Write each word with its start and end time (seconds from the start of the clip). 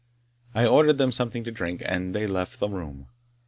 I 0.55 0.65
ordered 0.65 0.97
them 0.97 1.11
something 1.11 1.43
to 1.43 1.51
drink, 1.51 1.83
and 1.85 2.15
they 2.15 2.25
left 2.25 2.57
the 2.59 2.67
room. 2.67 3.05